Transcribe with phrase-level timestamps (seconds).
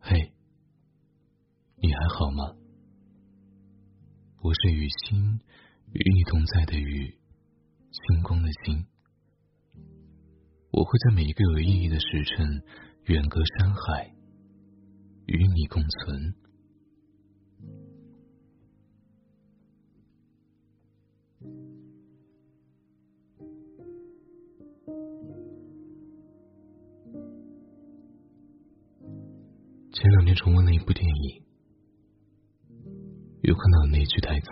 [0.00, 0.32] 嘿，
[1.76, 2.56] 你还好吗？
[4.42, 5.40] 我是雨星，
[5.92, 7.16] 与你同在的雨，
[7.90, 8.84] 星光的星。
[10.72, 12.62] 我会在每一个有意义的时辰，
[13.04, 14.14] 远隔山海，
[15.26, 16.41] 与你共存。
[30.02, 31.44] 前两天重温了一部电影，
[33.42, 34.48] 又看到了那句台词：“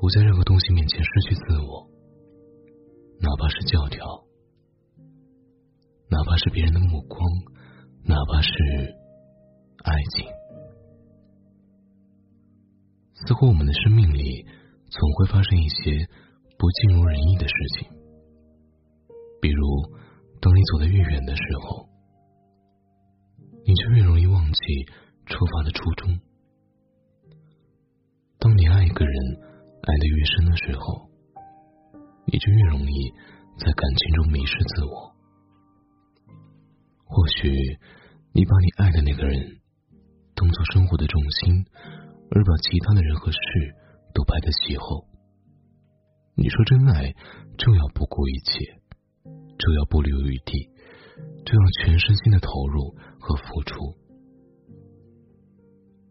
[0.00, 1.90] 不在任何东西面前失去自我，
[3.20, 4.24] 哪怕是教条，
[6.08, 7.20] 哪怕是别人的目光，
[8.06, 8.50] 哪怕是
[9.84, 10.26] 爱情。”
[13.12, 14.46] 似乎我们的生命里
[14.88, 16.08] 总会发生一些
[16.56, 17.90] 不尽如人意的事情，
[19.42, 19.66] 比如
[20.40, 21.91] 当你走得越远的时候。
[23.82, 24.86] 就越容易忘记
[25.26, 26.20] 出发的初衷。
[28.38, 29.14] 当你爱一个人
[29.82, 31.10] 爱得越深的时候，
[32.26, 33.10] 你就越容易
[33.58, 35.12] 在感情中迷失自我。
[37.06, 37.50] 或许
[38.32, 39.58] 你把你爱的那个人
[40.36, 41.64] 当做生活的重心，
[42.30, 43.38] 而把其他的人和事
[44.14, 45.08] 都排在其后。
[46.36, 47.12] 你说真爱
[47.58, 48.78] 就要不顾一切，
[49.58, 50.70] 就要不留余地。
[51.44, 53.94] 这样全身心的投入和付出，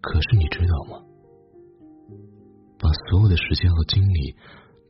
[0.00, 1.06] 可是你知道吗？
[2.78, 4.34] 把所有的时间和精力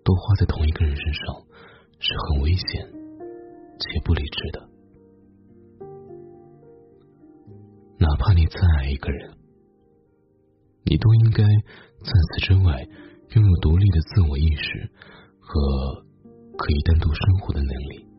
[0.05, 1.43] 都花在同一个人身上，
[1.99, 2.87] 是很危险
[3.79, 4.69] 且不理智的。
[7.99, 9.37] 哪怕你再爱一个人，
[10.85, 12.89] 你都应该在此之外
[13.35, 14.91] 拥有独立的自我意识
[15.39, 16.05] 和
[16.57, 18.10] 可以单独生活的能力。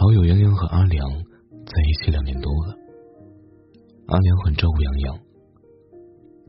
[0.00, 2.74] 好友杨洋和阿良在一起两年多了，
[4.06, 5.20] 阿良很照顾杨洋，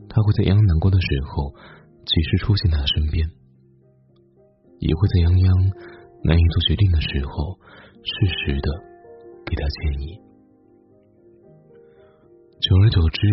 [0.08, 1.52] 他会在杨洋难过的时候
[2.06, 3.28] 及时出现在他身边，
[4.78, 5.54] 也会在杨洋
[6.24, 7.60] 难以做决定的时候
[8.00, 8.72] 适时的
[9.44, 10.16] 给他建议。
[12.56, 13.28] 久而久之，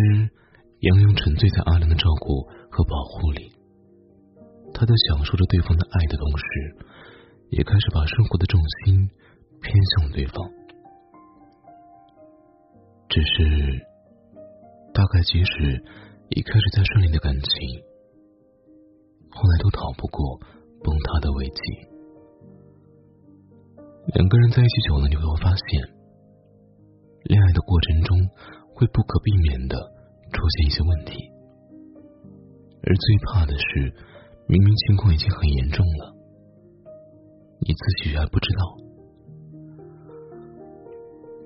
[0.80, 3.56] 杨洋沉醉在阿良的照顾和保护里，
[4.74, 6.44] 他在享受着对方的爱的同时，
[7.56, 9.08] 也开始把生活的重心。
[9.62, 10.50] 偏向对方，
[13.08, 13.86] 只是
[14.92, 15.84] 大概即使
[16.30, 17.82] 一开始再顺利的感情，
[19.30, 20.38] 后来都逃不过
[20.82, 21.60] 崩塌的危机。
[24.14, 25.82] 两个人在一起久了，你会发现，
[27.24, 28.18] 恋爱的过程中
[28.74, 29.76] 会不可避免的
[30.32, 31.30] 出现一些问题，
[32.82, 33.94] 而最怕的是，
[34.48, 36.14] 明明情况已经很严重了，
[37.60, 38.89] 你自己还不知道。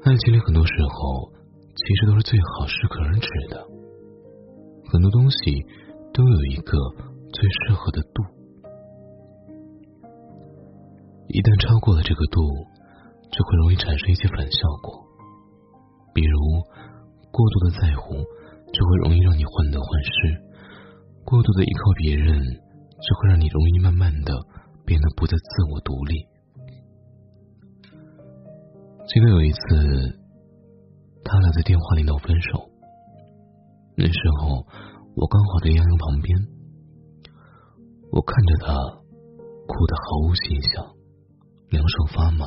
[0.04, 1.32] 爱情里很多时候，
[1.75, 3.56] 其实都是最好适可而止的。
[4.92, 5.65] 很多东西
[6.12, 6.76] 都有一个
[7.32, 8.22] 最适合的度，
[11.28, 12.44] 一旦超过了这个度，
[13.32, 14.93] 就会容易产生一些反效果。
[16.12, 16.37] 比如，
[17.32, 18.12] 过度的在乎，
[18.76, 20.37] 就会容易让你患得患失；
[21.25, 22.44] 过度的依靠别人，
[23.00, 24.37] 就会让你容易慢慢的
[24.84, 26.28] 变得不再自我独立。
[29.06, 29.59] 记得有一次，
[31.25, 32.70] 他俩在电话里闹分手。
[33.97, 34.66] 那时候，
[35.15, 36.48] 我刚好在杨洋旁边，
[38.10, 38.75] 我看着他
[39.69, 40.97] 哭得毫无形象，
[41.69, 42.47] 两手发麻，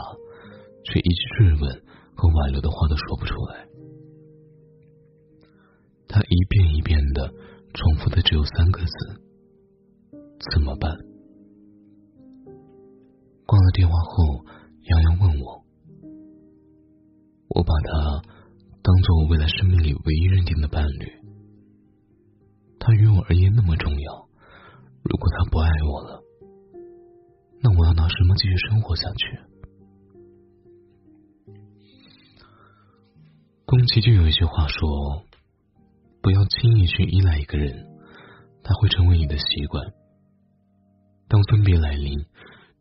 [0.84, 1.84] 却一句质问
[2.16, 3.68] 和挽留的话都说不出来。
[6.08, 7.32] 他一遍一遍的
[7.76, 9.22] 重复的只有三个字
[10.52, 10.92] ：“怎么办？”
[13.46, 14.44] 挂了电话后，
[14.90, 15.67] 杨洋问我。
[17.58, 18.22] 我把他
[18.84, 21.12] 当做我未来生命里唯一认定的伴侣，
[22.80, 24.30] 他于我而言那么重要。
[25.04, 26.22] 如果他不爱我了，
[27.64, 29.40] 那我要拿什么继续生活下去？
[33.66, 35.24] 宫崎骏有一句话说
[36.22, 37.88] ：“不要轻易去依赖一个人，
[38.62, 39.84] 他会成为你的习惯。
[41.28, 42.20] 当分别来临，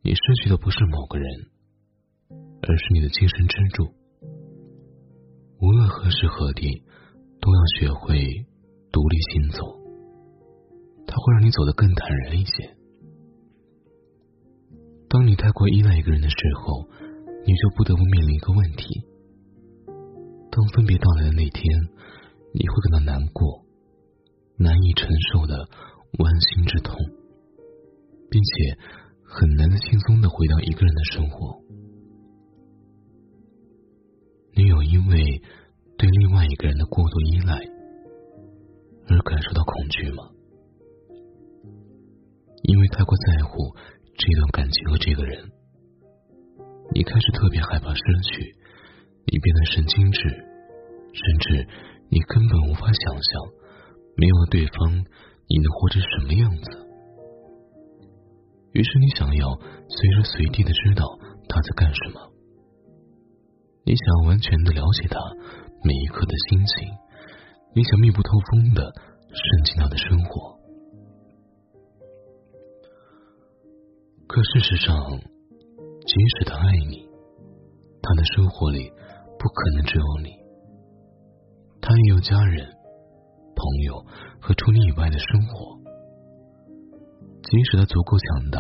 [0.02, 1.46] 你失去的不是某个人，
[2.60, 3.90] 而是你的精神支柱。”
[5.58, 6.82] 无论何时何地，
[7.40, 8.46] 都要学会
[8.92, 9.64] 独立行走。
[11.06, 12.76] 它会让你走得更坦然一些。
[15.08, 16.88] 当你太过依赖一个人的时候，
[17.46, 19.06] 你就不得不面临一个问题：
[20.50, 21.64] 当分别到来的那天，
[22.52, 23.64] 你会感到难过、
[24.58, 25.68] 难以承受的
[26.18, 26.96] 剜心之痛，
[28.28, 28.78] 并且
[29.24, 31.62] 很难的轻松的回到一个人的生活。
[34.56, 35.42] 你有因为
[35.98, 37.60] 对另外一个人的过度依赖
[39.06, 40.30] 而感受到恐惧吗？
[42.62, 43.76] 因为太过在乎
[44.16, 45.52] 这段感情和这个人，
[46.94, 48.56] 你开始特别害怕失去，
[49.26, 50.20] 你变得神经质，
[51.12, 51.68] 甚至
[52.08, 53.52] 你根本无法想象
[54.16, 55.04] 没有了对方
[55.48, 56.70] 你能活成什么样子。
[58.72, 59.54] 于是你想要
[59.86, 61.04] 随时随地的知道
[61.46, 62.32] 他在干什么，
[63.86, 65.16] 你想完全的了解他
[65.84, 66.88] 每一刻的心情，
[67.72, 68.82] 你想密不透风的
[69.30, 70.58] 渗进他的生活。
[74.26, 74.92] 可事实上，
[76.04, 77.08] 即使他爱你，
[78.02, 78.90] 他的生活里
[79.38, 80.30] 不可能只有你，
[81.80, 82.66] 他也有家人、
[83.54, 84.04] 朋友
[84.40, 85.78] 和除你以外的生活。
[87.44, 88.58] 即使他足够强大，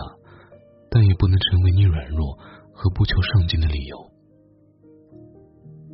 [0.88, 2.38] 但也不能成为你软弱
[2.72, 4.12] 和不求上进的理由。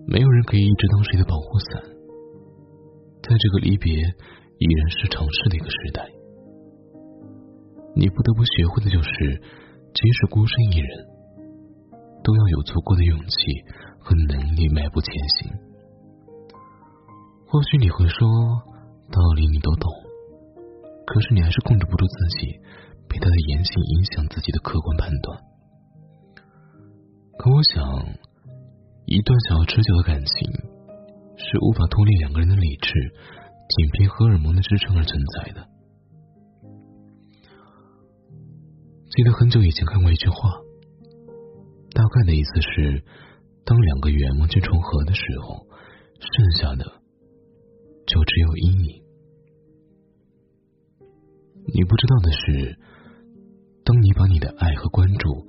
[0.07, 1.83] 没有人可以一直当谁的保护伞，
[3.23, 6.09] 在这个离别已然是常事的一个时代，
[7.95, 9.43] 你不得不学会的就是。
[9.95, 11.07] 即使孤身一人，
[12.25, 13.37] 都要有足够的勇气
[14.01, 15.53] 和能力迈步前行。
[17.45, 18.27] 或许你会说，
[19.13, 19.93] 道理你都懂，
[21.05, 22.59] 可是你还是控制不住自己，
[23.07, 25.39] 被他的言行影响自己的客观判断。
[27.37, 27.85] 可我想，
[29.07, 30.51] 一段想要持久的感情，
[31.37, 32.93] 是无法脱离两个人的理智，
[33.69, 35.69] 仅凭荷尔蒙的支撑而存在的。
[39.11, 40.51] 记得很久以前看过一句话，
[41.93, 43.05] 大概的意思是：
[43.67, 45.67] 当两个圆完全重合的时候，
[46.19, 46.85] 剩下的
[48.07, 49.03] 就只有阴影。
[51.67, 52.79] 你不知道的是，
[53.85, 55.47] 当你把你的爱和关注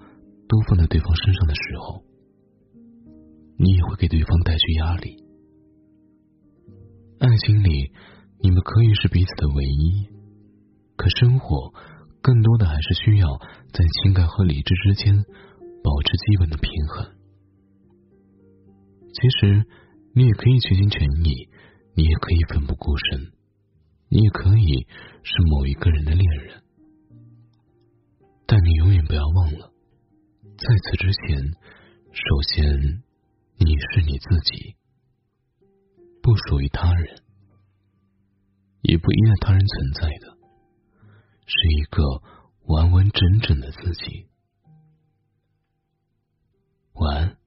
[0.49, 2.03] 都放在对方身上的时候，
[3.57, 5.17] 你也会给对方带去压力。
[7.19, 7.91] 爱情里，
[8.41, 10.07] 你们可以是彼此的唯一，
[10.95, 11.73] 可生活。
[12.21, 13.27] 更多的还是需要
[13.73, 15.13] 在情感和理智之间
[15.83, 17.05] 保持基本的平衡。
[19.11, 19.65] 其实，
[20.15, 21.49] 你也可以全心全意，
[21.97, 23.33] 你也可以奋不顾身，
[24.07, 24.87] 你也可以
[25.21, 26.63] 是某一个人的恋人。
[28.47, 29.73] 但你永远不要忘了，
[30.57, 31.43] 在此之前，
[32.13, 33.02] 首先
[33.65, 34.75] 你是你自己，
[36.21, 37.23] 不属于他人，
[38.81, 40.37] 也不依赖他人存在的。
[41.45, 42.21] 是一个
[42.65, 44.27] 完完整整的自己。
[46.93, 47.37] 晚安。